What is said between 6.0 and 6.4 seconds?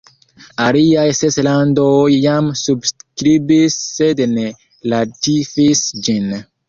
ĝin.